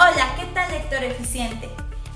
Hola, 0.00 0.32
¿qué 0.36 0.44
tal 0.54 0.70
lector 0.70 1.02
eficiente? 1.02 1.68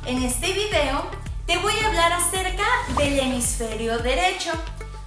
En 0.06 0.22
este 0.22 0.52
video 0.52 1.04
te 1.46 1.58
voy 1.58 1.72
a 1.82 1.88
hablar 1.88 2.12
acerca 2.12 2.62
del 2.96 3.18
hemisferio 3.18 3.98
derecho, 3.98 4.52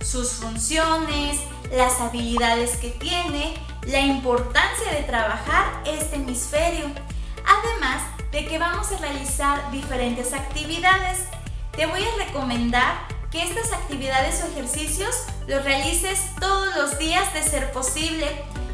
sus 0.02 0.34
funciones, 0.34 1.40
las 1.72 2.02
habilidades 2.02 2.76
que 2.76 2.90
tiene, 2.90 3.54
la 3.84 4.02
importancia 4.02 4.92
de 4.92 5.04
trabajar 5.04 5.84
este 5.86 6.18
hemisferio, 6.18 6.88
además 7.46 8.04
de 8.34 8.46
que 8.46 8.60
vamos 8.60 8.92
a 8.92 8.98
realizar 8.98 9.72
diferentes 9.72 10.34
actividades. 10.34 11.20
Te 11.72 11.86
voy 11.86 12.04
a 12.04 12.26
recomendar 12.26 13.08
que 13.32 13.42
estas 13.42 13.72
actividades 13.72 14.44
o 14.44 14.48
ejercicios 14.48 15.16
los 15.48 15.64
realices 15.64 16.20
todos 16.42 16.76
los 16.76 17.00
días 17.00 17.34
de 17.34 17.42
ser 17.42 17.72
posible. 17.72 18.28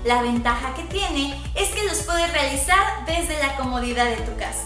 La 0.03 0.23
ventaja 0.23 0.73
que 0.73 0.83
tiene 0.83 1.39
es 1.53 1.69
que 1.69 1.83
los 1.83 1.99
puedes 1.99 2.31
realizar 2.33 3.05
desde 3.05 3.37
la 3.39 3.55
comodidad 3.55 4.05
de 4.05 4.17
tu 4.17 4.35
casa. 4.35 4.65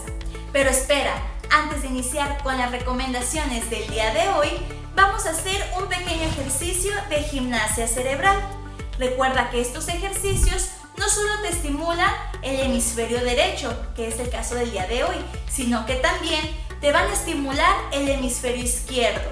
Pero 0.50 0.70
espera, 0.70 1.12
antes 1.50 1.82
de 1.82 1.88
iniciar 1.88 2.42
con 2.42 2.56
las 2.56 2.70
recomendaciones 2.70 3.68
del 3.68 3.86
día 3.88 4.14
de 4.14 4.28
hoy, 4.30 4.48
vamos 4.94 5.26
a 5.26 5.30
hacer 5.30 5.62
un 5.78 5.88
pequeño 5.88 6.22
ejercicio 6.22 6.92
de 7.10 7.22
gimnasia 7.22 7.86
cerebral. 7.86 8.40
Recuerda 8.98 9.50
que 9.50 9.60
estos 9.60 9.88
ejercicios 9.88 10.70
no 10.96 11.06
solo 11.06 11.42
te 11.42 11.48
estimulan 11.48 12.10
el 12.40 12.58
hemisferio 12.60 13.22
derecho, 13.22 13.76
que 13.94 14.08
es 14.08 14.18
el 14.18 14.30
caso 14.30 14.54
del 14.54 14.70
día 14.70 14.86
de 14.86 15.04
hoy, 15.04 15.16
sino 15.50 15.84
que 15.84 15.96
también 15.96 16.40
te 16.80 16.92
van 16.92 17.10
a 17.10 17.12
estimular 17.12 17.76
el 17.92 18.08
hemisferio 18.08 18.64
izquierdo. 18.64 19.30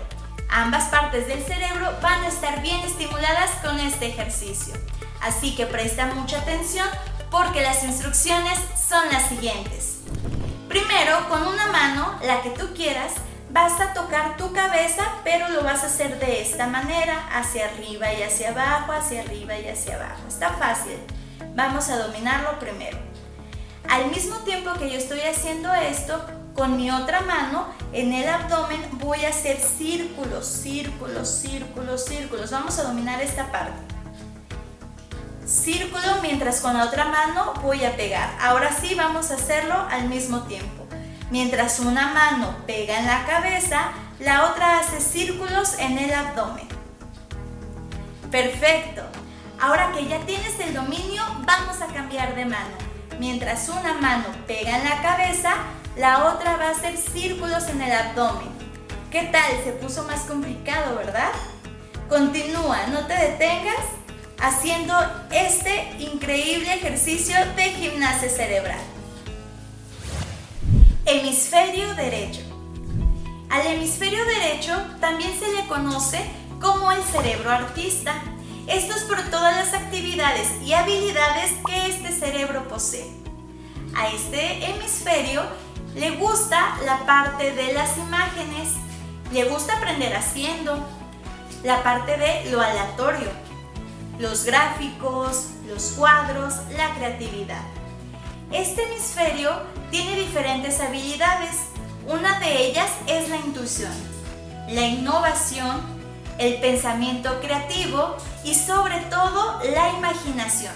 Ambas 0.51 0.85
partes 0.91 1.27
del 1.27 1.43
cerebro 1.43 1.95
van 2.03 2.25
a 2.25 2.29
estar 2.29 2.61
bien 2.61 2.81
estimuladas 2.81 3.51
con 3.63 3.81
este 3.81 4.09
ejercicio. 4.09 4.75
Así 5.25 5.55
que 5.57 5.67
presta 5.67 6.07
mucha 6.07 6.39
atención 6.39 6.87
porque 7.31 7.63
las 7.63 7.83
instrucciones 7.83 8.59
son 8.89 9.09
las 9.11 9.29
siguientes. 9.29 10.01
Primero, 10.69 11.29
con 11.29 11.47
una 11.47 11.67
mano, 11.69 12.19
la 12.23 12.43
que 12.43 12.51
tú 12.51 12.75
quieras, 12.75 13.13
vas 13.51 13.81
a 13.81 13.95
tocar 13.95 14.37
tu 14.37 14.53
cabeza, 14.53 15.05
pero 15.25 15.49
lo 15.49 15.63
vas 15.65 15.83
a 15.83 15.87
hacer 15.87 16.19
de 16.19 16.43
esta 16.43 16.67
manera, 16.67 17.27
hacia 17.33 17.67
arriba 17.67 18.13
y 18.13 18.23
hacia 18.23 18.51
abajo, 18.51 18.93
hacia 18.93 19.23
arriba 19.23 19.59
y 19.59 19.67
hacia 19.69 19.97
abajo. 19.97 20.23
Está 20.29 20.51
fácil. 20.51 20.99
Vamos 21.55 21.89
a 21.89 21.97
dominarlo 21.97 22.59
primero. 22.59 22.99
Al 23.89 24.11
mismo 24.11 24.37
tiempo 24.39 24.75
que 24.75 24.91
yo 24.91 24.99
estoy 24.99 25.21
haciendo 25.21 25.73
esto, 25.73 26.25
con 26.55 26.77
mi 26.77 26.91
otra 26.91 27.23
mano 27.23 27.69
en 27.93 28.13
el 28.13 28.29
abdomen 28.29 28.81
voy 28.93 29.25
a 29.25 29.31
hacer 29.31 29.59
círculos, 29.59 30.47
círculos, 30.47 31.29
círculos, 31.29 32.05
círculos. 32.05 32.51
Vamos 32.51 32.79
a 32.79 32.83
dominar 32.83 33.23
esta 33.23 33.51
parte. 33.51 33.94
Círculo 35.55 36.21
mientras 36.21 36.61
con 36.61 36.77
la 36.77 36.85
otra 36.85 37.05
mano 37.05 37.55
voy 37.63 37.85
a 37.85 37.95
pegar. 37.95 38.29
Ahora 38.41 38.73
sí 38.73 38.97
vamos 38.97 39.31
a 39.31 39.35
hacerlo 39.35 39.87
al 39.89 40.09
mismo 40.09 40.43
tiempo. 40.43 40.85
Mientras 41.31 41.79
una 41.79 42.09
mano 42.09 42.57
pega 42.67 42.99
en 42.99 43.07
la 43.07 43.25
cabeza, 43.25 43.93
la 44.19 44.51
otra 44.51 44.81
hace 44.81 45.01
círculos 45.01 45.79
en 45.79 45.97
el 45.97 46.13
abdomen. 46.13 46.67
Perfecto. 48.33 49.03
Ahora 49.61 49.93
que 49.93 50.09
ya 50.09 50.19
tienes 50.27 50.59
el 50.59 50.75
dominio, 50.75 51.23
vamos 51.47 51.81
a 51.81 51.87
cambiar 51.87 52.35
de 52.35 52.47
mano. 52.47 52.77
Mientras 53.21 53.69
una 53.69 53.95
mano 53.95 54.25
pega 54.49 54.77
en 54.77 54.85
la 54.85 55.03
cabeza, 55.03 55.55
la 55.97 56.35
otra 56.35 56.57
va 56.57 56.65
a 56.65 56.71
hacer 56.73 56.97
círculos 56.97 57.69
en 57.69 57.81
el 57.81 57.93
abdomen. 57.93 58.49
¿Qué 59.13 59.23
tal? 59.31 59.53
Se 59.63 59.71
puso 59.71 60.03
más 60.03 60.23
complicado, 60.23 60.97
¿verdad? 60.97 61.31
Continúa, 62.09 62.89
no 62.89 63.07
te 63.07 63.15
detengas 63.15 64.04
haciendo 64.45 64.95
este 65.31 65.91
increíble 65.99 66.75
ejercicio 66.75 67.35
de 67.57 67.63
gimnasia 67.71 68.29
cerebral. 68.29 68.79
Hemisferio 71.07 71.95
derecho. 71.95 72.43
Al 73.49 73.67
hemisferio 73.67 74.23
derecho 74.27 74.77
también 75.01 75.33
se 75.39 75.51
le 75.51 75.67
conoce 75.67 76.21
como 76.61 76.93
el 76.93 77.03
cerebro 77.05 77.51
artista. 77.51 78.23
Esto 78.67 78.95
es 78.95 79.05
por 79.05 79.23
todas 79.31 79.57
las 79.57 79.73
actividades 79.73 80.51
y 80.63 80.75
habilidades 80.75 81.53
que 81.67 81.87
este 81.87 82.13
cerebro 82.13 82.69
posee. 82.69 83.11
A 83.97 84.09
este 84.09 84.63
hemisferio 84.67 85.43
le 85.95 86.11
gusta 86.17 86.77
la 86.85 87.07
parte 87.07 87.53
de 87.53 87.73
las 87.73 87.97
imágenes, 87.97 88.75
le 89.33 89.45
gusta 89.45 89.79
aprender 89.79 90.15
haciendo, 90.15 90.87
la 91.63 91.83
parte 91.83 92.19
de 92.19 92.51
lo 92.51 92.61
aleatorio, 92.61 93.44
los 94.19 94.45
gráficos, 94.45 95.47
los 95.67 95.93
cuadros, 95.93 96.55
la 96.77 96.95
creatividad. 96.95 97.63
Este 98.53 98.85
hemisferio 98.85 99.51
tiene 99.91 100.17
diferentes 100.17 100.81
habilidades. 100.81 101.51
Una 102.07 102.39
de 102.39 102.67
ellas 102.67 102.91
es 103.07 103.29
la 103.29 103.37
intuición, 103.37 103.93
la 104.69 104.83
innovación, 104.83 105.81
el 106.39 106.61
pensamiento 106.61 107.41
creativo 107.41 108.17
y 108.45 108.55
sobre 108.55 109.01
todo 109.11 109.61
la 109.65 109.91
imaginación. 109.91 110.75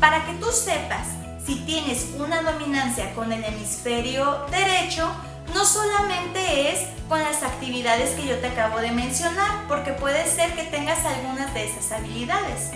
Para 0.00 0.26
que 0.26 0.34
tú 0.34 0.46
sepas 0.46 1.06
si 1.44 1.56
tienes 1.60 2.08
una 2.18 2.42
dominancia 2.42 3.14
con 3.14 3.32
el 3.32 3.44
hemisferio 3.44 4.46
derecho, 4.50 5.08
no 5.54 5.64
solamente 5.64 6.72
es 6.72 6.88
con 7.08 7.20
las 7.22 7.42
actividades 7.42 8.10
que 8.10 8.26
yo 8.26 8.38
te 8.38 8.48
acabo 8.48 8.78
de 8.78 8.90
mencionar, 8.90 9.66
porque 9.68 9.92
puede 9.92 10.26
ser 10.26 10.54
que 10.54 10.64
tengas 10.64 11.04
algunas 11.04 11.52
de 11.54 11.64
esas 11.64 11.92
habilidades, 11.92 12.70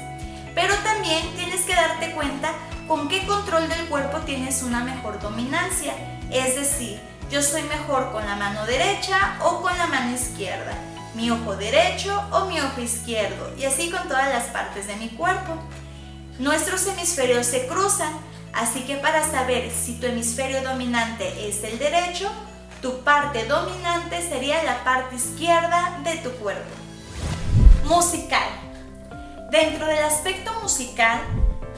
pero 0.55 0.75
también 0.77 1.35
tienes 1.37 1.63
que 1.63 1.75
darte 1.75 2.13
cuenta 2.13 2.53
con 2.87 3.09
qué 3.09 3.27
control 3.27 3.69
del 3.69 3.87
cuerpo 3.87 4.19
tienes 4.19 4.63
una 4.63 4.81
mejor 4.81 5.21
dominancia, 5.21 5.95
es 6.31 6.55
decir, 6.55 7.01
yo 7.31 7.43
soy 7.43 7.63
mejor 7.65 8.13
con 8.13 8.25
la 8.25 8.37
mano 8.37 8.67
derecha 8.67 9.37
o 9.43 9.63
con 9.63 9.77
la 9.77 9.87
mano 9.87 10.15
izquierda, 10.15 10.75
mi 11.15 11.31
ojo 11.31 11.57
derecho 11.57 12.23
o 12.33 12.47
mi 12.47 12.61
ojo 12.61 12.81
izquierdo, 12.81 13.55
y 13.57 13.65
así 13.65 13.91
con 13.91 14.07
todas 14.09 14.29
las 14.29 14.45
partes 14.47 14.87
de 14.87 14.97
mi 14.97 15.09
cuerpo. 15.11 15.55
Nuestros 16.39 16.87
hemisferios 16.87 17.47
se 17.47 17.67
cruzan, 17.67 18.13
Así 18.53 18.81
que 18.81 18.97
para 18.97 19.29
saber 19.29 19.71
si 19.71 19.95
tu 19.95 20.07
hemisferio 20.07 20.63
dominante 20.63 21.49
es 21.49 21.63
el 21.63 21.79
derecho, 21.79 22.31
tu 22.81 23.01
parte 23.01 23.45
dominante 23.45 24.27
sería 24.27 24.63
la 24.63 24.83
parte 24.85 25.17
izquierda 25.17 26.01
de 26.03 26.17
tu 26.17 26.31
cuerpo. 26.33 26.71
Musical. 27.85 28.49
Dentro 29.51 29.87
del 29.87 30.03
aspecto 30.03 30.53
musical, 30.63 31.21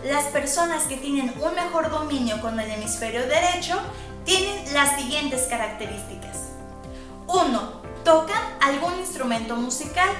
las 0.05 0.25
personas 0.27 0.85
que 0.85 0.97
tienen 0.97 1.33
un 1.41 1.55
mejor 1.55 1.91
dominio 1.91 2.41
con 2.41 2.59
el 2.61 2.71
hemisferio 2.71 3.23
derecho 3.27 3.81
tienen 4.25 4.73
las 4.75 4.97
siguientes 4.97 5.47
características. 5.49 6.51
1. 7.27 7.83
Tocan 8.05 8.43
algún 8.61 8.99
instrumento 8.99 9.57
musical, 9.57 10.11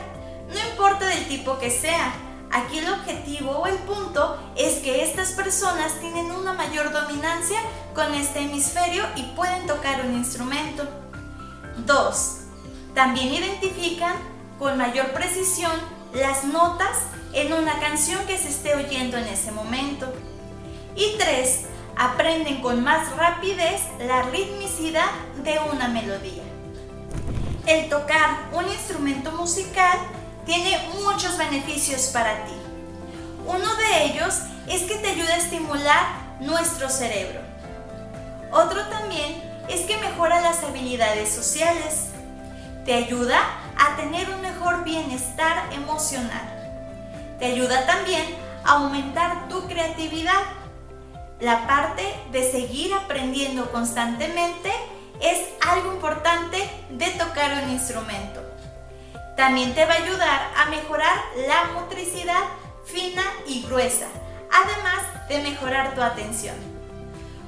no 0.49 0.71
importa 0.71 1.07
del 1.07 1.29
tipo 1.29 1.59
que 1.59 1.71
sea, 1.71 2.13
Aquí 2.53 2.79
el 2.79 2.93
objetivo 2.93 3.51
o 3.51 3.67
el 3.67 3.79
punto 3.79 4.39
es 4.57 4.81
que 4.81 5.03
estas 5.03 5.33
personas 5.33 5.99
tienen 6.01 6.31
una 6.31 6.53
mayor 6.53 6.93
dominancia 6.93 7.59
con 7.95 8.13
este 8.15 8.41
hemisferio 8.41 9.05
y 9.17 9.23
pueden 9.35 9.67
tocar 9.67 10.05
un 10.05 10.15
instrumento. 10.15 10.87
2. 11.87 12.37
También 12.95 13.33
identifican 13.33 14.15
con 14.59 14.77
mayor 14.77 15.13
precisión 15.13 15.73
las 16.13 16.45
notas 16.45 16.99
en 17.33 17.55
una 17.55 17.81
canción 17.81 18.27
que 18.27 18.37
se 18.37 18.51
esté 18.51 18.75
oyendo 18.75 19.17
en 19.17 19.29
ese 19.29 19.51
momento. 19.51 20.13
Y 20.95 21.17
3. 21.17 21.67
Aprenden 21.97 22.61
con 22.61 22.85
más 22.85 23.17
rapidez 23.17 23.81
la 23.99 24.25
ritmicidad 24.25 25.11
de 25.43 25.59
una 25.73 25.89
melodía. 25.89 26.43
El 27.67 27.89
tocar 27.89 28.51
un 28.53 28.69
instrumento 28.69 29.33
musical 29.33 29.99
tiene 30.45 30.79
muchos 30.95 31.37
beneficios 31.39 32.07
para 32.13 32.45
ti. 32.45 32.55
Uno 33.47 33.75
de 33.77 34.05
ellos 34.05 34.41
es 34.69 34.83
que 34.83 34.97
te 34.97 35.09
ayuda 35.09 35.35
a 35.35 35.39
estimular 35.39 36.07
nuestro 36.41 36.89
cerebro. 36.89 37.41
Otro 38.53 38.87
también 38.89 39.43
es 39.69 39.83
que 39.83 39.97
mejora 39.99 40.41
las 40.41 40.63
habilidades 40.63 41.33
sociales. 41.33 42.09
Te 42.85 42.95
ayuda 42.95 43.39
a 43.79 43.97
tener 43.97 44.29
un 44.31 44.41
mejor 44.41 44.85
bienestar 44.85 45.73
emocional. 45.73 46.43
Te 47.39 47.47
ayuda 47.47 47.87
también 47.87 48.23
a 48.65 48.75
aumentar 48.75 49.49
tu 49.49 49.67
creatividad. 49.67 50.43
La 51.41 51.67
parte 51.67 52.05
de 52.31 52.51
seguir 52.51 52.95
aprendiendo 52.95 53.71
constantemente 53.73 54.71
es 55.21 55.41
algo 55.67 55.93
importante 55.93 56.59
de 56.91 57.11
tocar 57.11 57.65
un 57.65 57.71
instrumento. 57.71 58.52
También 59.37 59.75
te 59.75 59.85
va 59.87 59.95
a 59.95 59.97
ayudar 59.97 60.51
a 60.57 60.67
mejorar 60.67 61.17
la 61.49 61.73
motricidad 61.73 62.43
fina 62.85 63.23
y 63.47 63.63
gruesa, 63.63 64.07
además 64.51 65.29
de 65.29 65.41
mejorar 65.41 65.95
tu 65.95 66.03
atención. 66.03 66.57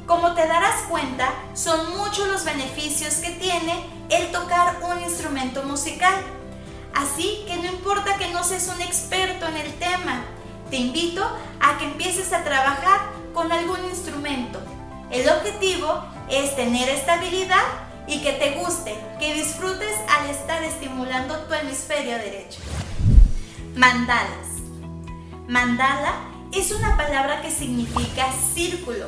Como 0.07 0.35
te 0.35 0.47
darás 0.47 0.83
cuenta, 0.89 1.31
son 1.55 1.97
muchos 1.97 2.29
los 2.29 2.45
beneficios 2.45 3.17
que 3.17 3.31
tiene 3.31 3.87
el 4.11 4.31
tocar 4.33 4.77
un 4.83 5.03
instrumento 5.03 5.63
musical. 5.63 6.15
Así 6.95 7.45
que 7.47 7.57
no 7.57 7.67
importa 7.67 8.17
que 8.17 8.29
no 8.29 8.45
seas 8.45 8.69
un 8.69 8.81
experto 8.83 9.47
en 9.47 9.57
el 9.57 9.75
tema, 9.75 10.25
te 10.71 10.77
invito 10.77 11.25
a 11.61 11.79
que 11.79 11.85
empieces 11.85 12.33
a 12.33 12.45
trabajar 12.45 13.01
con 13.33 13.51
algún 13.51 13.85
instrumento. 13.87 14.61
El 15.11 15.29
objetivo 15.29 16.05
es 16.31 16.55
tener 16.57 16.89
estabilidad 16.89 17.63
y 18.07 18.21
que 18.21 18.33
te 18.33 18.53
guste, 18.53 18.95
que 19.19 19.35
disfrutes 19.35 19.95
al 20.09 20.31
estar 20.31 20.63
estimulando 20.63 21.39
tu 21.45 21.55
hemisferio 21.55 22.17
derecho. 22.19 22.61
Mandalas. 23.75 24.55
Mandala 25.49 26.15
es 26.53 26.71
una 26.73 26.97
palabra 26.97 27.43
que 27.43 27.51
significa 27.51 28.27
círculo. 28.55 29.07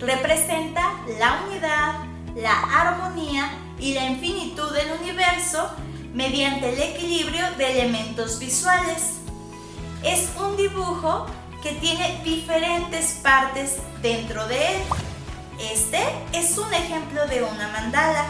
Representa 0.00 0.82
la 1.18 1.42
unidad, 1.46 1.94
la 2.34 2.60
armonía 2.60 3.50
y 3.78 3.94
la 3.94 4.06
infinitud 4.06 4.72
del 4.72 4.92
universo 5.00 5.70
mediante 6.12 6.72
el 6.72 6.80
equilibrio 6.80 7.44
de 7.56 7.72
elementos 7.72 8.38
visuales. 8.38 9.14
Es 10.02 10.28
un 10.38 10.56
dibujo 10.56 11.26
que 11.62 11.72
tiene 11.72 12.20
diferentes 12.24 13.20
partes 13.22 13.76
dentro 14.02 14.46
de 14.48 14.76
él. 14.76 14.82
Este 15.58 16.02
es 16.32 16.58
un 16.58 16.72
ejemplo 16.74 17.26
de 17.26 17.42
una 17.42 17.68
mandala. 17.68 18.26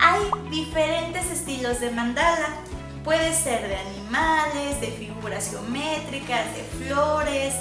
Hay 0.00 0.20
diferentes 0.50 1.30
estilos 1.30 1.80
de 1.80 1.90
mandala. 1.90 2.48
Puede 3.04 3.34
ser 3.34 3.68
de 3.68 3.76
animales, 3.76 4.80
de 4.80 4.88
figuras 4.88 5.50
geométricas, 5.50 6.44
de 6.54 6.62
flores, 6.84 7.54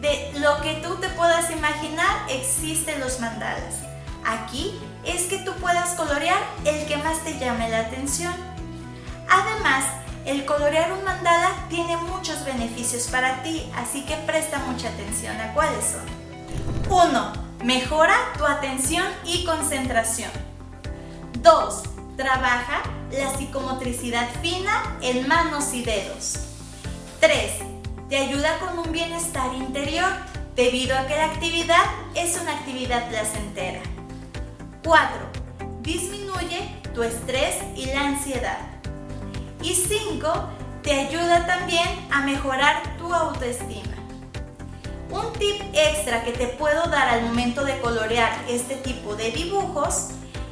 de 0.00 0.38
lo 0.38 0.60
que 0.60 0.74
tú 0.74 0.96
te 0.96 1.08
puedas 1.10 1.50
imaginar, 1.50 2.28
existen 2.28 3.00
los 3.00 3.20
mandalas. 3.20 3.76
Aquí 4.24 4.78
es 5.04 5.22
que 5.22 5.38
tú 5.38 5.52
puedas 5.54 5.94
colorear 5.94 6.38
el 6.64 6.86
que 6.86 6.96
más 6.98 7.24
te 7.24 7.38
llame 7.38 7.70
la 7.70 7.80
atención. 7.80 8.34
Además, 9.28 9.84
el 10.26 10.44
colorear 10.44 10.92
un 10.92 11.04
mandala 11.04 11.50
tiene 11.68 11.96
muchos 11.96 12.44
beneficios 12.44 13.08
para 13.08 13.42
ti, 13.42 13.70
así 13.76 14.04
que 14.04 14.16
presta 14.16 14.58
mucha 14.58 14.88
atención 14.88 15.38
a 15.40 15.52
cuáles 15.54 15.84
son. 15.84 16.04
1. 16.90 17.43
Mejora 17.64 18.14
tu 18.36 18.44
atención 18.44 19.06
y 19.24 19.46
concentración. 19.46 20.30
2. 21.40 21.82
Trabaja 22.14 22.82
la 23.10 23.34
psicomotricidad 23.38 24.28
fina 24.42 24.98
en 25.00 25.26
manos 25.26 25.72
y 25.72 25.82
dedos. 25.82 26.40
3. 27.20 27.52
Te 28.10 28.18
ayuda 28.18 28.58
con 28.58 28.78
un 28.80 28.92
bienestar 28.92 29.54
interior 29.54 30.10
debido 30.54 30.94
a 30.94 31.06
que 31.06 31.16
la 31.16 31.24
actividad 31.24 31.86
es 32.14 32.38
una 32.38 32.52
actividad 32.52 33.08
placentera. 33.08 33.80
4. 34.84 35.16
Disminuye 35.80 36.82
tu 36.92 37.02
estrés 37.02 37.56
y 37.74 37.86
la 37.86 38.08
ansiedad. 38.08 38.58
Y 39.62 39.74
5. 39.74 40.30
Te 40.82 41.00
ayuda 41.00 41.46
también 41.46 41.88
a 42.12 42.20
mejorar 42.26 42.82
tu 42.98 43.14
autoestima. 43.14 44.03
Un 45.14 45.32
tip 45.34 45.62
extra 45.72 46.24
que 46.24 46.32
te 46.32 46.48
puedo 46.48 46.88
dar 46.88 47.08
al 47.08 47.22
momento 47.22 47.64
de 47.64 47.78
colorear 47.78 48.32
este 48.48 48.74
tipo 48.74 49.14
de 49.14 49.30
dibujos 49.30 50.08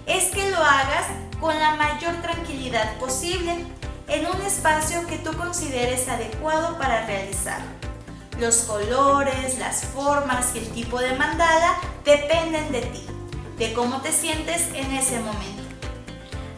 es 0.06 0.26
que 0.26 0.53
lo 0.53 0.59
hagas 0.59 1.06
con 1.41 1.59
la 1.59 1.75
mayor 1.75 2.14
tranquilidad 2.23 2.97
posible 2.99 3.56
en 4.06 4.26
un 4.26 4.41
espacio 4.43 5.05
que 5.09 5.19
tú 5.19 5.37
consideres 5.37 6.09
adecuado 6.09 6.79
para 6.79 7.05
realizar. 7.06 7.59
Los 8.38 8.59
colores, 8.59 9.59
las 9.59 9.85
formas 9.85 10.55
y 10.55 10.59
el 10.59 10.69
tipo 10.69 11.00
de 11.00 11.14
mandala 11.14 11.79
dependen 12.05 12.70
de 12.70 12.82
ti, 12.82 13.05
de 13.59 13.73
cómo 13.73 14.00
te 14.00 14.12
sientes 14.12 14.69
en 14.75 14.93
ese 14.93 15.19
momento. 15.19 15.62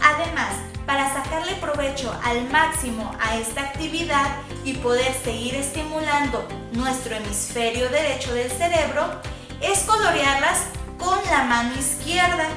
Además, 0.02 0.52
para 0.84 1.10
sacarle 1.10 1.54
provecho 1.54 2.14
al 2.22 2.50
máximo 2.50 3.10
a 3.18 3.38
esta 3.38 3.62
actividad 3.62 4.26
y 4.62 4.74
poder 4.74 5.14
seguir 5.24 5.54
estimulando 5.54 6.46
nuestro 6.74 7.14
hemisferio 7.14 7.88
derecho 7.88 8.34
del 8.34 8.50
cerebro, 8.50 9.20
es 9.60 9.80
colorearlas 9.84 10.64
con 10.98 11.18
la 11.30 11.44
mano 11.44 11.74
izquierda. 11.78 12.48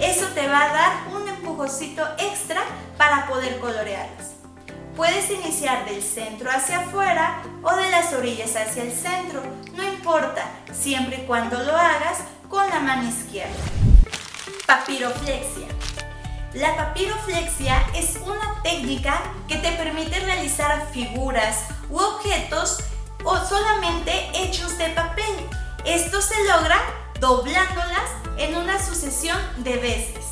Eso 0.00 0.26
te 0.28 0.46
va 0.48 0.64
a 0.64 0.72
dar 0.72 0.92
un 1.14 1.28
empujocito 1.28 2.06
extra 2.18 2.62
para 2.96 3.26
poder 3.26 3.58
colorearlas. 3.58 4.32
Puedes 4.96 5.30
iniciar 5.30 5.84
del 5.84 6.02
centro 6.02 6.50
hacia 6.50 6.80
afuera 6.80 7.42
o 7.62 7.76
de 7.76 7.90
las 7.90 8.12
orillas 8.12 8.56
hacia 8.56 8.82
el 8.82 8.92
centro, 8.92 9.42
no 9.74 9.84
importa, 9.84 10.44
siempre 10.72 11.22
y 11.22 11.26
cuando 11.26 11.62
lo 11.62 11.76
hagas 11.76 12.18
con 12.48 12.68
la 12.68 12.80
mano 12.80 13.08
izquierda. 13.08 13.54
Papiroflexia. 14.66 15.68
La 16.54 16.74
papiroflexia 16.76 17.86
es 17.94 18.16
una 18.16 18.60
técnica 18.62 19.20
que 19.46 19.56
te 19.56 19.70
permite 19.72 20.18
realizar 20.20 20.88
figuras 20.92 21.66
u 21.90 21.98
objetos 21.98 22.78
o 23.24 23.36
solamente 23.44 24.30
hechos 24.34 24.78
de 24.78 24.90
papel. 24.90 25.48
Esto 25.84 26.20
se 26.20 26.34
logra 26.44 26.80
doblándolas 27.20 28.10
en 28.36 28.56
una 28.56 28.84
sucesión 28.84 29.38
de 29.58 29.76
veces. 29.76 30.26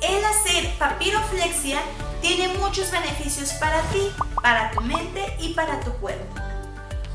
El 0.00 0.24
hacer 0.24 0.76
papiroflexia 0.78 1.80
tiene 2.20 2.48
muchos 2.58 2.90
beneficios 2.90 3.52
para 3.54 3.80
ti, 3.92 4.12
para 4.42 4.70
tu 4.70 4.80
mente 4.80 5.36
y 5.40 5.54
para 5.54 5.80
tu 5.80 5.92
cuerpo. 5.94 6.40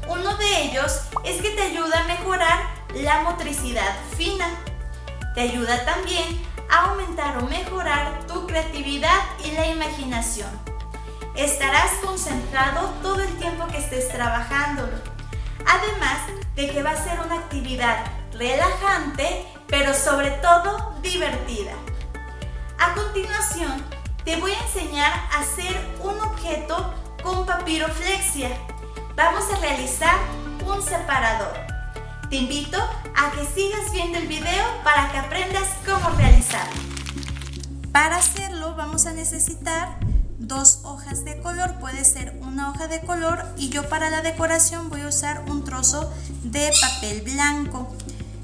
Uno 0.07 0.35
de 0.38 0.63
ellos 0.63 1.01
es 1.23 1.41
que 1.41 1.51
te 1.51 1.62
ayuda 1.62 2.00
a 2.00 2.07
mejorar 2.07 2.59
la 2.95 3.21
motricidad 3.21 3.95
fina. 4.17 4.50
Te 5.35 5.41
ayuda 5.41 5.85
también 5.85 6.41
aumentar 6.69 7.38
o 7.38 7.47
mejorar 7.47 8.25
tu 8.27 8.47
creatividad 8.47 9.19
y 9.45 9.51
la 9.51 9.67
imaginación. 9.67 10.69
Estarás 11.39 11.94
concentrado 12.03 12.89
todo 13.01 13.21
el 13.21 13.33
tiempo 13.38 13.65
que 13.68 13.77
estés 13.77 14.09
trabajándolo. 14.09 14.91
Además 15.65 16.18
de 16.53 16.69
que 16.69 16.83
va 16.83 16.91
a 16.91 17.01
ser 17.01 17.18
una 17.21 17.36
actividad 17.36 18.03
relajante, 18.33 19.45
pero 19.68 19.94
sobre 19.94 20.31
todo 20.31 20.95
divertida. 21.01 21.71
A 22.77 22.94
continuación, 22.94 23.81
te 24.25 24.36
voy 24.36 24.51
a 24.51 24.59
enseñar 24.63 25.13
a 25.13 25.39
hacer 25.39 25.80
un 26.01 26.19
objeto 26.19 26.94
con 27.24 27.45
papiroflexia. 27.45 28.50
Vamos 29.15 29.45
a 29.50 29.62
realizar 29.62 30.18
un 30.65 30.81
separador. 30.81 31.53
Te 32.30 32.36
invito 32.36 32.77
a 33.15 33.31
que 33.31 33.45
sigas 33.45 33.94
viendo 33.94 34.18
el 34.18 34.27
video 34.27 34.65
para 34.83 35.09
que 35.09 35.19
aprendas 35.19 35.69
cómo 35.86 36.09
realizarlo. 36.18 36.81
Para 37.94 38.18
hacerlo 38.18 38.75
vamos 38.75 39.06
a 39.06 39.13
necesitar 39.13 40.08
dos 40.39 40.80
hojas 40.83 41.25
de 41.25 41.39
color, 41.41 41.75
puede 41.80 42.03
ser 42.06 42.39
una 42.41 42.71
hoja 42.71 42.88
de 42.88 43.01
color 43.01 43.45
y 43.57 43.69
yo 43.69 43.88
para 43.88 44.09
la 44.09 44.21
decoración 44.21 44.89
voy 44.89 45.01
a 45.01 45.07
usar 45.07 45.44
un 45.50 45.63
trozo 45.63 46.12
de 46.44 46.71
papel 46.81 47.21
blanco. 47.21 47.94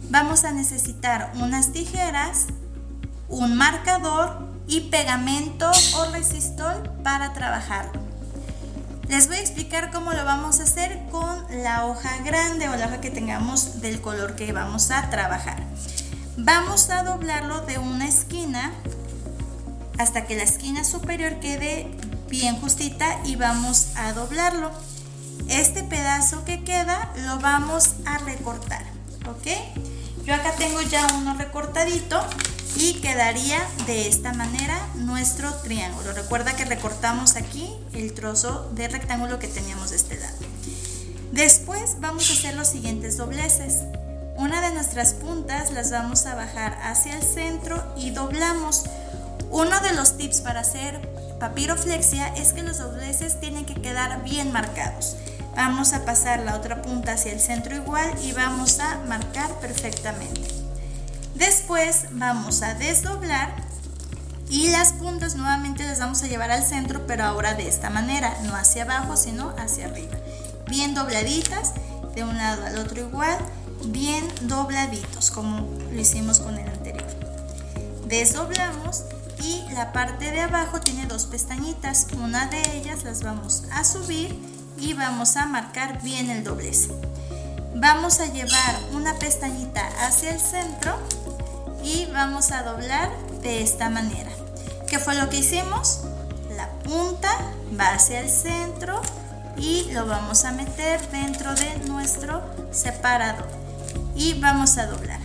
Vamos 0.09 0.43
a 0.43 0.51
necesitar 0.51 1.31
unas 1.35 1.71
tijeras, 1.71 2.47
un 3.29 3.55
marcador 3.55 4.47
y 4.67 4.81
pegamento 4.81 5.71
o 5.97 6.11
resistol 6.11 6.91
para 7.03 7.33
trabajarlo. 7.33 8.05
Les 9.07 9.27
voy 9.27 9.37
a 9.37 9.41
explicar 9.41 9.91
cómo 9.91 10.13
lo 10.13 10.25
vamos 10.25 10.59
a 10.59 10.63
hacer 10.63 10.99
con 11.11 11.45
la 11.63 11.85
hoja 11.85 12.17
grande 12.23 12.69
o 12.69 12.75
la 12.75 12.87
hoja 12.87 13.01
que 13.01 13.11
tengamos 13.11 13.81
del 13.81 14.01
color 14.01 14.35
que 14.35 14.51
vamos 14.51 14.91
a 14.91 15.09
trabajar. 15.09 15.63
Vamos 16.37 16.89
a 16.89 17.03
doblarlo 17.03 17.61
de 17.61 17.77
una 17.77 18.07
esquina 18.07 18.73
hasta 19.97 20.25
que 20.25 20.35
la 20.35 20.43
esquina 20.43 20.83
superior 20.83 21.39
quede 21.39 21.87
bien 22.29 22.59
justita 22.59 23.19
y 23.25 23.35
vamos 23.35 23.87
a 23.95 24.13
doblarlo. 24.13 24.71
Este 25.47 25.83
pedazo 25.83 26.43
que 26.45 26.63
queda 26.63 27.13
lo 27.25 27.39
vamos 27.39 27.95
a 28.05 28.17
recortar, 28.19 28.83
¿ok? 29.27 29.47
Yo 30.25 30.33
acá 30.33 30.53
tengo 30.57 30.81
ya 30.81 31.05
uno 31.17 31.35
recortadito 31.35 32.19
y 32.77 32.95
quedaría 32.95 33.59
de 33.85 34.07
esta 34.07 34.33
manera 34.33 34.77
nuestro 34.95 35.53
triángulo. 35.55 36.13
Recuerda 36.13 36.55
que 36.55 36.65
recortamos 36.65 37.35
aquí 37.35 37.71
el 37.93 38.13
trozo 38.13 38.69
de 38.73 38.87
rectángulo 38.87 39.39
que 39.39 39.47
teníamos 39.47 39.91
de 39.91 39.97
este 39.97 40.17
lado. 40.17 40.37
Después 41.31 41.97
vamos 41.99 42.29
a 42.29 42.33
hacer 42.33 42.55
los 42.55 42.67
siguientes 42.67 43.17
dobleces. 43.17 43.83
Una 44.37 44.61
de 44.61 44.73
nuestras 44.73 45.13
puntas 45.13 45.71
las 45.71 45.91
vamos 45.91 46.25
a 46.25 46.35
bajar 46.35 46.77
hacia 46.83 47.15
el 47.15 47.23
centro 47.23 47.81
y 47.97 48.11
doblamos. 48.11 48.83
Uno 49.49 49.79
de 49.81 49.93
los 49.93 50.17
tips 50.17 50.41
para 50.41 50.61
hacer 50.61 50.99
papiroflexia 51.39 52.27
es 52.35 52.53
que 52.53 52.63
los 52.63 52.77
dobleces 52.77 53.39
tienen 53.39 53.65
que 53.65 53.75
quedar 53.75 54.23
bien 54.23 54.51
marcados. 54.51 55.15
Vamos 55.55 55.93
a 55.93 56.03
pasar 56.03 56.39
la 56.41 56.55
otra 56.55 56.81
punta 56.81 57.13
hacia 57.13 57.31
el 57.31 57.39
centro 57.39 57.75
igual 57.75 58.11
y 58.21 58.33
vamos 58.33 58.79
a 58.79 58.99
marcar 59.07 59.49
perfectamente. 59.59 60.41
Después 61.35 62.05
vamos 62.11 62.61
a 62.61 62.73
desdoblar 62.73 63.55
y 64.49 64.69
las 64.69 64.93
puntas 64.93 65.35
nuevamente 65.35 65.83
las 65.83 65.99
vamos 65.99 66.21
a 66.23 66.27
llevar 66.27 66.51
al 66.51 66.63
centro, 66.63 67.07
pero 67.07 67.23
ahora 67.23 67.55
de 67.55 67.67
esta 67.67 67.89
manera, 67.89 68.37
no 68.43 68.55
hacia 68.55 68.83
abajo, 68.83 69.17
sino 69.17 69.53
hacia 69.57 69.87
arriba. 69.87 70.17
Bien 70.67 70.93
dobladitas, 70.93 71.73
de 72.13 72.23
un 72.23 72.37
lado 72.37 72.65
al 72.65 72.77
otro 72.77 73.01
igual, 73.01 73.37
bien 73.87 74.25
dobladitos, 74.41 75.31
como 75.31 75.67
lo 75.91 75.99
hicimos 75.99 76.39
con 76.39 76.57
el 76.57 76.67
anterior. 76.67 77.07
Desdoblamos 78.07 79.03
y 79.41 79.63
la 79.73 79.91
parte 79.91 80.31
de 80.31 80.41
abajo 80.41 80.79
tiene 80.79 81.05
dos 81.05 81.25
pestañitas, 81.25 82.07
una 82.17 82.47
de 82.47 82.77
ellas 82.77 83.03
las 83.03 83.23
vamos 83.23 83.63
a 83.71 83.83
subir 83.83 84.37
y 84.77 84.93
vamos 84.93 85.35
a 85.37 85.45
marcar 85.45 86.01
bien 86.01 86.29
el 86.29 86.43
doblez. 86.43 86.89
vamos 87.75 88.19
a 88.19 88.27
llevar 88.27 88.75
una 88.93 89.13
pestañita 89.19 89.85
hacia 90.05 90.31
el 90.31 90.39
centro 90.39 90.97
y 91.83 92.05
vamos 92.07 92.51
a 92.51 92.63
doblar 92.63 93.09
de 93.41 93.61
esta 93.61 93.89
manera. 93.89 94.31
¿Qué 94.87 94.97
fue 94.97 95.15
lo 95.15 95.29
que 95.29 95.37
hicimos? 95.39 96.01
La 96.55 96.69
punta 96.83 97.29
va 97.77 97.93
hacia 97.93 98.21
el 98.21 98.29
centro 98.29 99.01
y 99.57 99.91
lo 99.91 100.05
vamos 100.05 100.45
a 100.45 100.51
meter 100.51 101.01
dentro 101.11 101.53
de 101.53 101.77
nuestro 101.87 102.41
separador 102.71 103.47
y 104.15 104.39
vamos 104.39 104.77
a 104.77 104.87
doblar. 104.87 105.19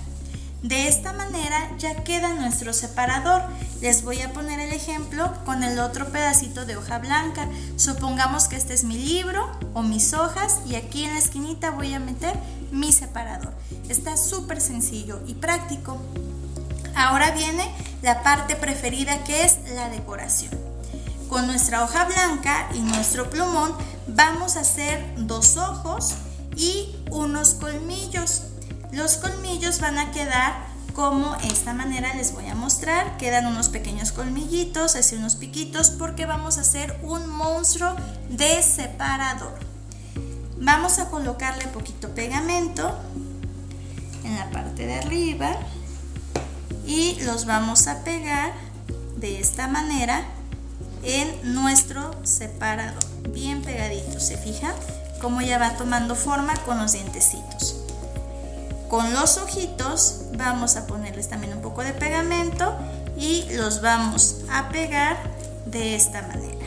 De 0.63 0.89
esta 0.89 1.13
manera 1.13 1.71
ya 1.79 2.05
queda 2.05 2.35
nuestro 2.35 2.73
separador. 2.73 3.43
Les 3.81 4.05
voy 4.05 4.21
a 4.21 4.33
poner 4.35 4.61
el 4.61 4.75
ejemplo 4.75 5.33
con 5.47 5.63
el 5.63 5.79
otro 5.79 6.13
pedacito 6.13 6.67
de 6.67 6.77
hoja 6.77 6.99
blanca. 6.99 7.49
Supongamos 7.77 8.47
que 8.47 8.57
este 8.57 8.75
es 8.75 8.85
mi 8.85 8.99
libro 8.99 9.51
o 9.73 9.83
mis 9.83 10.13
hojas 10.13 10.59
y 10.67 10.75
aquí 10.75 11.05
en 11.05 11.15
la 11.15 11.19
esquinita 11.19 11.71
voy 11.71 11.95
a 11.95 11.99
meter 11.99 12.35
mi 12.71 12.93
separador. 12.93 13.55
Está 13.89 14.19
súper 14.19 14.61
sencillo 14.61 15.23
y 15.27 15.33
práctico. 15.33 15.97
Ahora 16.95 17.31
viene 17.31 17.75
la 18.03 18.23
parte 18.23 18.55
preferida 18.55 19.25
que 19.25 19.45
es 19.45 19.57
la 19.75 19.89
decoración. 19.89 20.53
Con 21.31 21.47
nuestra 21.47 21.83
hoja 21.83 22.05
blanca 22.05 22.69
y 22.75 22.81
nuestro 22.81 23.31
plumón 23.31 23.75
vamos 24.09 24.59
a 24.59 24.61
hacer 24.61 25.15
dos 25.17 25.57
ojos 25.57 26.17
y 26.55 26.97
unos 27.11 27.55
colmillos. 27.55 28.43
Los 28.93 29.17
colmillos 29.17 29.81
van 29.81 29.97
a 29.97 30.11
quedar 30.11 30.70
como 30.95 31.35
esta 31.37 31.73
manera 31.75 32.15
les 32.15 32.33
voy 32.33 32.47
a 32.47 32.55
mostrar. 32.55 33.17
Quedan 33.17 33.47
unos 33.47 33.69
pequeños 33.69 34.13
colmillitos, 34.13 34.97
así 34.97 35.17
unos 35.17 35.37
piquitos, 35.37 35.91
porque 35.91 36.27
vamos 36.27 36.59
a 36.59 36.63
hacer 36.63 36.99
un 37.03 37.29
monstruo 37.29 37.95
de 38.29 38.63
separador. 38.63 39.59
Vamos 40.59 40.99
a 40.99 41.09
colocarle 41.09 41.67
poquito 41.69 42.15
pegamento 42.15 42.99
en 44.25 44.37
la 44.37 44.51
parte 44.51 44.87
de 44.87 44.95
arriba 44.95 45.57
y 46.87 47.19
los 47.23 47.47
vamos 47.47 47.87
a 47.87 48.05
pegar 48.05 48.53
de 49.17 49.41
esta 49.41 49.69
manera 49.69 50.25
en 51.03 51.55
nuestro 51.55 52.15
separador. 52.25 53.03
Bien 53.33 53.63
pegadito, 53.63 54.21
¿se 54.21 54.37
fija? 54.37 54.75
Cómo 55.21 55.41
ya 55.41 55.59
va 55.59 55.77
tomando 55.77 56.15
forma 56.15 56.55
con 56.65 56.79
los 56.79 56.93
dientecitos. 56.93 57.70
Con 58.91 59.13
los 59.13 59.39
ojitos 59.39 60.23
vamos 60.37 60.75
a 60.75 60.89
ponerles 60.89 61.29
también 61.29 61.53
un 61.53 61.63
poco 61.63 61.85
de 61.85 61.93
pegamento 61.93 62.77
y 63.17 63.45
los 63.53 63.83
vamos 63.83 64.39
a 64.51 64.69
pegar 64.69 65.17
de 65.65 65.95
esta 65.95 66.23
manera. 66.23 66.67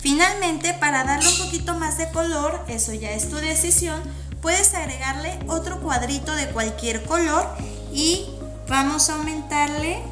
Finalmente, 0.00 0.74
para 0.74 1.04
darle 1.04 1.28
un 1.28 1.38
poquito 1.44 1.74
más 1.74 1.96
de 1.96 2.10
color, 2.10 2.60
eso 2.66 2.92
ya 2.92 3.12
es 3.12 3.30
tu 3.30 3.36
decisión, 3.36 4.02
puedes 4.42 4.74
agregarle 4.74 5.38
otro 5.46 5.80
cuadrito 5.80 6.34
de 6.34 6.48
cualquier 6.48 7.04
color 7.04 7.46
y 7.92 8.26
vamos 8.68 9.10
a 9.10 9.14
aumentarle 9.14 10.02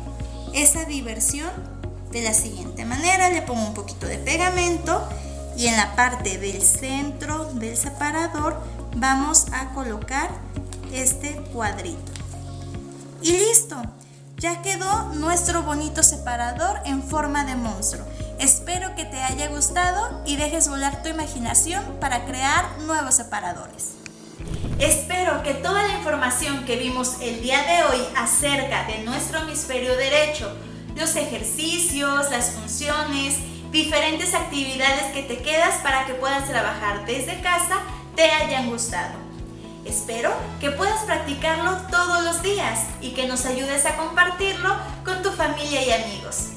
esa 0.52 0.84
diversión 0.84 1.50
de 2.12 2.22
la 2.22 2.34
siguiente 2.34 2.84
manera. 2.84 3.30
Le 3.30 3.42
pongo 3.42 3.66
un 3.66 3.74
poquito 3.74 4.06
de 4.06 4.18
pegamento 4.18 5.08
y 5.56 5.66
en 5.66 5.76
la 5.76 5.94
parte 5.96 6.38
del 6.38 6.62
centro 6.62 7.46
del 7.54 7.76
separador 7.76 8.60
vamos 8.96 9.46
a 9.52 9.70
colocar 9.74 10.30
este 10.92 11.34
cuadrito. 11.52 12.12
Y 13.22 13.32
listo, 13.32 13.76
ya 14.36 14.62
quedó 14.62 15.14
nuestro 15.14 15.62
bonito 15.62 16.02
separador 16.02 16.80
en 16.84 17.02
forma 17.02 17.44
de 17.44 17.56
monstruo. 17.56 18.04
Espero 18.38 18.94
que 18.94 19.04
te 19.04 19.20
haya 19.20 19.48
gustado 19.48 20.22
y 20.26 20.36
dejes 20.36 20.68
volar 20.68 21.02
tu 21.02 21.08
imaginación 21.08 21.82
para 22.00 22.24
crear 22.26 22.78
nuevos 22.80 23.14
separadores. 23.14 23.92
Espero 24.78 25.42
que 25.42 25.54
toda 25.54 25.84
la 25.84 25.96
información 25.96 26.64
que 26.64 26.76
vimos 26.76 27.16
el 27.20 27.40
día 27.40 27.62
de 27.62 27.84
hoy 27.84 28.04
acerca 28.16 28.84
de 28.86 29.04
nuestro 29.04 29.38
hemisferio 29.38 29.96
derecho, 29.96 30.52
los 30.96 31.16
ejercicios, 31.16 32.30
las 32.30 32.50
funciones, 32.50 33.36
diferentes 33.74 34.34
actividades 34.34 35.12
que 35.12 35.24
te 35.24 35.38
quedas 35.38 35.80
para 35.82 36.06
que 36.06 36.14
puedas 36.14 36.48
trabajar 36.48 37.04
desde 37.06 37.40
casa 37.40 37.80
te 38.14 38.30
hayan 38.30 38.70
gustado. 38.70 39.18
Espero 39.84 40.32
que 40.60 40.70
puedas 40.70 41.02
practicarlo 41.02 41.76
todos 41.90 42.22
los 42.22 42.40
días 42.40 42.84
y 43.00 43.14
que 43.14 43.26
nos 43.26 43.44
ayudes 43.44 43.84
a 43.84 43.96
compartirlo 43.96 44.76
con 45.04 45.22
tu 45.22 45.32
familia 45.32 45.82
y 45.82 45.90
amigos. 45.90 46.50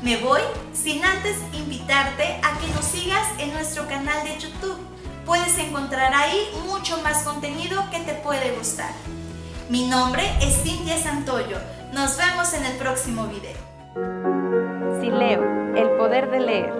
Me 0.00 0.16
voy 0.16 0.40
sin 0.72 1.04
antes 1.04 1.36
invitarte 1.52 2.40
a 2.42 2.58
que 2.58 2.68
nos 2.68 2.86
sigas 2.86 3.28
en 3.38 3.52
nuestro 3.52 3.86
canal 3.86 4.24
de 4.24 4.38
YouTube. 4.38 4.78
Puedes 5.26 5.58
encontrar 5.58 6.14
ahí 6.14 6.48
mucho 6.66 7.02
más 7.02 7.22
contenido 7.22 7.84
que 7.90 8.00
te 8.00 8.14
puede 8.14 8.52
gustar. 8.52 8.92
Mi 9.68 9.86
nombre 9.86 10.22
es 10.40 10.62
Cintia 10.62 10.96
Santoyo. 10.96 11.58
Nos 11.92 12.16
vemos 12.16 12.54
en 12.54 12.64
el 12.64 12.78
próximo 12.78 13.26
video. 13.26 14.39
Si 15.00 15.10
leo, 15.10 15.42
el 15.76 15.88
poder 15.96 16.30
de 16.30 16.40
leer. 16.40 16.79